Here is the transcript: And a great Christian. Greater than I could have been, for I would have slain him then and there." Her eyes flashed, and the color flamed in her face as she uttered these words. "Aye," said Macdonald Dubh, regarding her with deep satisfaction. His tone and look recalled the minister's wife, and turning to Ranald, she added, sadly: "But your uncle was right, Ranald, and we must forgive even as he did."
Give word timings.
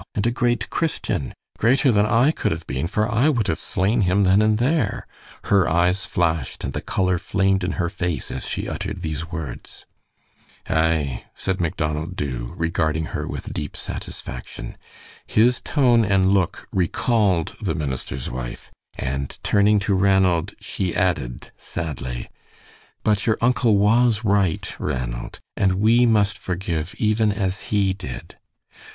And 0.15 0.25
a 0.25 0.31
great 0.31 0.67
Christian. 0.71 1.35
Greater 1.59 1.91
than 1.91 2.07
I 2.07 2.31
could 2.31 2.51
have 2.51 2.65
been, 2.65 2.87
for 2.87 3.07
I 3.07 3.29
would 3.29 3.47
have 3.47 3.59
slain 3.59 4.01
him 4.01 4.23
then 4.23 4.41
and 4.41 4.57
there." 4.57 5.05
Her 5.43 5.69
eyes 5.69 6.07
flashed, 6.07 6.63
and 6.63 6.73
the 6.73 6.81
color 6.81 7.19
flamed 7.19 7.63
in 7.63 7.73
her 7.73 7.87
face 7.87 8.31
as 8.31 8.47
she 8.49 8.67
uttered 8.67 9.03
these 9.03 9.31
words. 9.31 9.85
"Aye," 10.67 11.25
said 11.35 11.61
Macdonald 11.61 12.15
Dubh, 12.15 12.51
regarding 12.55 13.03
her 13.13 13.27
with 13.27 13.53
deep 13.53 13.77
satisfaction. 13.77 14.75
His 15.27 15.61
tone 15.63 16.03
and 16.03 16.33
look 16.33 16.67
recalled 16.71 17.55
the 17.61 17.75
minister's 17.75 18.27
wife, 18.31 18.71
and 18.97 19.37
turning 19.43 19.77
to 19.81 19.93
Ranald, 19.93 20.55
she 20.59 20.95
added, 20.95 21.51
sadly: 21.59 22.27
"But 23.03 23.27
your 23.27 23.37
uncle 23.39 23.77
was 23.77 24.23
right, 24.25 24.67
Ranald, 24.79 25.39
and 25.55 25.73
we 25.73 26.07
must 26.07 26.39
forgive 26.39 26.95
even 26.97 27.31
as 27.31 27.65
he 27.69 27.93
did." 27.93 28.37